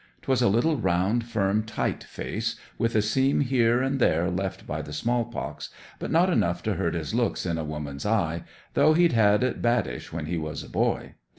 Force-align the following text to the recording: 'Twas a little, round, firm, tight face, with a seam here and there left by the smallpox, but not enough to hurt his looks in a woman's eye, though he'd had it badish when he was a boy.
'Twas 0.23 0.41
a 0.41 0.47
little, 0.47 0.77
round, 0.77 1.25
firm, 1.27 1.61
tight 1.61 2.03
face, 2.03 2.55
with 2.79 2.95
a 2.95 3.03
seam 3.03 3.41
here 3.41 3.83
and 3.83 3.99
there 3.99 4.31
left 4.31 4.65
by 4.65 4.81
the 4.81 4.91
smallpox, 4.91 5.69
but 5.99 6.09
not 6.09 6.27
enough 6.27 6.63
to 6.63 6.73
hurt 6.73 6.95
his 6.95 7.13
looks 7.13 7.45
in 7.45 7.59
a 7.59 7.63
woman's 7.63 8.03
eye, 8.03 8.43
though 8.73 8.95
he'd 8.95 9.13
had 9.13 9.43
it 9.43 9.61
badish 9.61 10.11
when 10.11 10.25
he 10.25 10.39
was 10.39 10.63
a 10.63 10.69
boy. 10.69 11.13